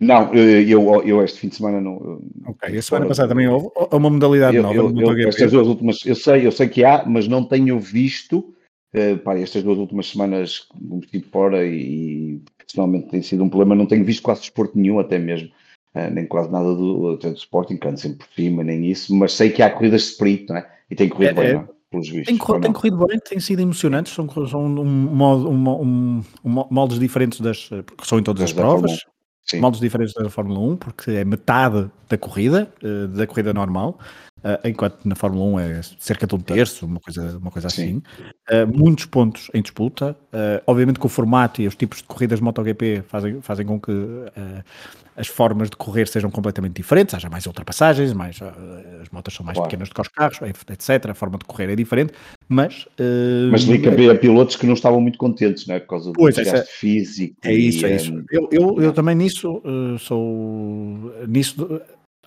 [0.00, 2.22] Não, eu, eu este fim de semana não.
[2.46, 4.74] Ok, a semana passada também houve uma modalidade eu, nova.
[4.74, 8.54] Eu, eu, estas duas últimas, eu sei, eu sei que há, mas não tenho visto.
[8.94, 13.74] Uh, pá, estas duas últimas semanas meti fora e, e personalmente tem sido um problema.
[13.74, 15.50] Não tenho visto quase desporto nenhum, até mesmo.
[15.94, 19.50] Uh, nem quase nada do, do Sporting, canto sempre por cima, nem isso, mas sei
[19.50, 20.70] que há corridas de sprint, não é?
[20.88, 21.54] E tem corrido é, bem, é.
[21.54, 21.68] não é?
[21.90, 26.64] Pelos vistos, tem, corrido, tem corrido bem, tem sido emocionantes, são, são um, um, um,
[26.70, 29.04] moldes diferentes das, porque são em todas as provas,
[29.44, 29.58] Sim.
[29.58, 33.98] moldes diferentes da Fórmula 1, porque é metade da corrida, uh, da corrida normal,
[34.44, 38.02] uh, enquanto na Fórmula 1 é cerca de um terço, uma coisa, uma coisa assim.
[38.50, 40.16] Uh, muitos pontos em disputa.
[40.66, 43.92] obviamente que o formato e os tipos de corridas de MotoGP fazem, fazem com que
[45.16, 48.40] as formas de correr sejam completamente diferentes, haja mais ultrapassagens, mais,
[49.02, 49.68] as motas são mais claro.
[49.68, 51.10] pequenas do que os carros, etc.
[51.10, 52.12] A forma de correr é diferente,
[52.48, 52.84] mas...
[52.98, 55.80] Uh, mas li que havia pilotos que não estavam muito contentes, não é?
[55.80, 57.36] Por causa do pois, desgaste é, físico.
[57.42, 58.24] É isso, é isso.
[58.30, 61.12] Eu, eu, eu também nisso uh, sou...
[61.28, 61.80] Nisso,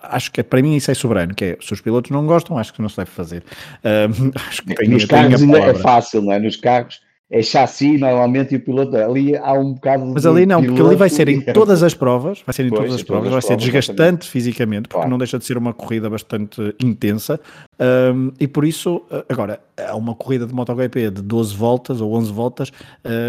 [0.04, 2.74] acho que para mim isso é soberano, que é, se os pilotos não gostam, acho
[2.74, 3.44] que não se deve fazer.
[3.80, 6.40] Uh, acho que tem, Nos carros ainda é fácil, não é?
[6.40, 7.02] Nos carros
[7.34, 10.96] é chassi normalmente e o piloto ali há um bocado mas ali não, porque ali
[10.96, 13.58] vai ser em todas as provas vai ser em pois, todas as provas, vai ser
[13.58, 15.10] desgastante fisicamente porque claro.
[15.10, 17.40] não deixa de ser uma corrida bastante intensa
[17.80, 19.60] um, e por isso, agora,
[19.96, 22.72] uma corrida de MotoGP de 12 voltas ou 11 voltas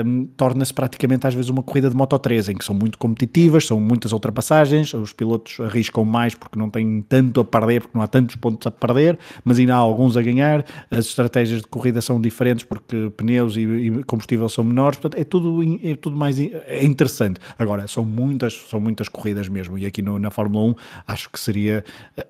[0.04, 3.66] um, torna-se praticamente às vezes uma corrida de Moto 3, em que são muito competitivas,
[3.66, 8.04] são muitas ultrapassagens, os pilotos arriscam mais porque não têm tanto a perder, porque não
[8.04, 12.00] há tantos pontos a perder, mas ainda há alguns a ganhar, as estratégias de corrida
[12.00, 16.38] são diferentes porque pneus e, e combustível são menores, portanto é tudo, é tudo mais
[16.38, 17.40] é interessante.
[17.58, 20.74] Agora, são muitas, são muitas corridas mesmo, e aqui no, na Fórmula 1
[21.06, 21.84] acho que seria,
[22.16, 22.26] eh,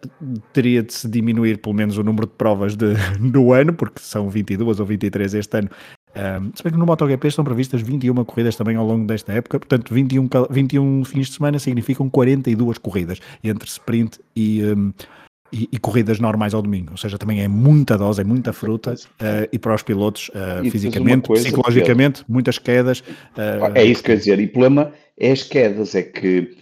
[0.52, 4.28] teria de se diminuir pelo menos o número de provas de, do ano, porque são
[4.28, 5.70] 22 ou 23 este ano.
[6.16, 9.58] Um, se bem que no MotoGP estão previstas 21 corridas também ao longo desta época,
[9.58, 14.92] portanto 21, 21 fins de semana significam 42 corridas entre sprint e, um,
[15.52, 18.94] e, e, corridas normais ao domingo, ou seja, também é muita dose, é muita fruta
[18.94, 23.00] uh, e para os pilotos uh, fisicamente, psicologicamente, muitas quedas.
[23.00, 26.56] Uh, é isso que quer dizer, e o problema é as quedas, é que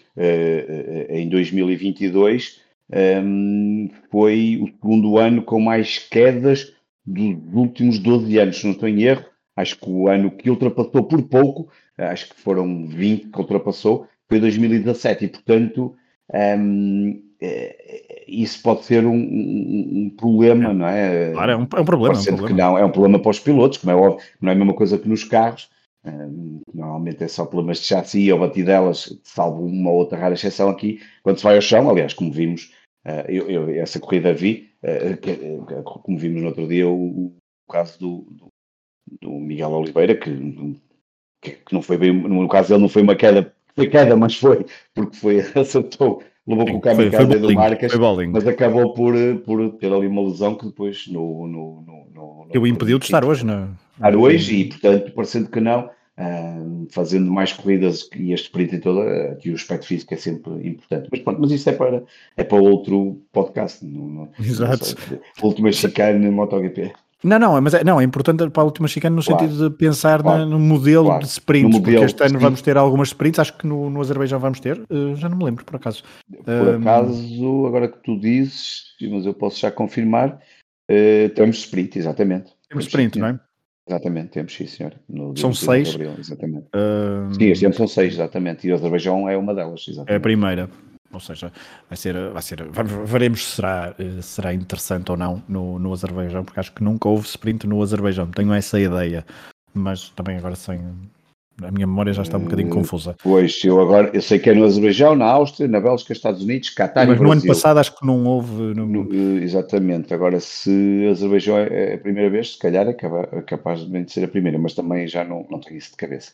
[1.09, 2.62] em 2022
[2.93, 6.73] um, foi o segundo ano com mais quedas
[7.05, 9.25] dos últimos 12 anos, se não estou em erro.
[9.57, 14.41] Acho que o ano que ultrapassou por pouco, acho que foram 20 que ultrapassou, foi
[14.41, 15.95] 2017 e, portanto,
[16.59, 20.73] um, é, isso pode ser um, um, um problema, é.
[20.73, 21.33] não é?
[21.33, 22.17] Claro, é um, é um problema.
[22.17, 22.49] É um problema.
[22.49, 24.75] que não, é um problema para os pilotos, como é óbvio, não é a mesma
[24.75, 25.69] coisa que nos carros.
[26.75, 31.01] Normalmente é só problemas de chassi ou batidelas, salvo uma ou outra rara exceção aqui,
[31.23, 32.73] quando se vai ao chão, aliás, como vimos
[33.29, 34.71] eu, eu, essa corrida vi,
[35.21, 38.49] que, uh, como vimos no outro dia, o, o caso do, do,
[39.21, 40.31] do, Miguel Oliveira, que,
[41.41, 44.37] que, que, não foi bem, no caso dele não foi uma queda, foi queda, mas
[44.37, 47.93] foi, porque foi, acertou, levou com o câmbio de marcas,
[48.31, 51.47] mas acabou por, por ter ali uma lesão que depois no.
[51.47, 55.61] no, no, no eu impediu de estar hoje, não Estar hoje e, portanto, parecendo que
[55.61, 55.91] não
[56.91, 61.09] fazendo mais corridas e este sprint em toda, que o aspecto físico é sempre importante.
[61.11, 62.03] Mas pronto, mas isso é para,
[62.37, 63.85] é para outro podcast.
[63.85, 64.95] Não, não, Exato.
[65.11, 66.93] Não última chicane no MotoGP.
[67.23, 69.77] Não, não, mas é, não, é importante para a última chicane no claro, sentido de
[69.77, 73.09] pensar claro, na, no modelo claro, de sprints, modelo, porque este ano vamos ter algumas
[73.09, 76.03] sprints, acho que no, no Azerbaijão vamos ter, uh, já não me lembro por acaso.
[76.45, 80.41] Por um, acaso, agora que tu dizes, mas eu posso já confirmar,
[80.91, 82.47] uh, temos sprint, exatamente.
[82.69, 83.41] Temos, temos sprint, não é?
[83.89, 84.95] Exatamente, temos sim, senhor.
[85.09, 85.95] No são seis?
[85.95, 86.67] Abril, exatamente.
[86.75, 87.35] Uh...
[87.35, 88.67] Sim, este ano são seis, exatamente.
[88.67, 90.13] E o Azerbaijão é uma delas, exatamente.
[90.13, 90.71] É a primeira.
[91.13, 91.53] Ou seja,
[91.89, 92.65] vai ser, vai ser
[93.05, 97.07] veremos se será, eh, será interessante ou não no, no Azerbaijão, porque acho que nunca
[97.07, 98.31] houve sprint no Azerbaijão.
[98.31, 99.25] Tenho essa ideia,
[99.75, 100.81] mas também agora sem.
[101.61, 103.17] A minha memória já está um bocadinho eh, confusa.
[103.23, 106.71] Pois, eu agora eu sei que é no Azerbaijão, na Áustria, na Bélgica, Estados Unidos,
[106.71, 108.75] Catar Mas no ano passado acho que não houve.
[108.75, 108.87] No...
[108.87, 110.15] No, eh, exatamente.
[110.15, 112.95] Agora, se Azerbaijão é a primeira vez, se calhar é
[113.43, 116.33] capaz de ser a primeira, mas também já não, não tenho isso de cabeça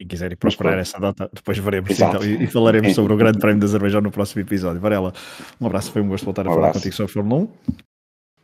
[0.00, 3.38] e quiser ir procurar essa data, depois veremos então, e, e, falaremos sobre o Grande
[3.38, 4.80] Prémio de Azerbaijão no próximo episódio.
[4.80, 5.12] Varela,
[5.60, 7.48] um abraço, foi um gosto voltar a falar contigo sobre a Fórmula 1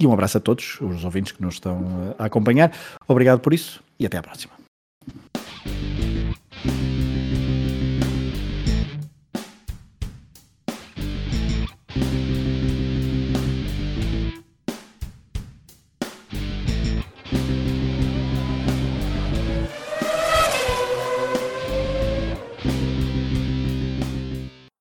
[0.01, 2.73] e um abraço a todos os ouvintes que nos estão a acompanhar.
[3.07, 4.64] Obrigado por isso e até à próxima.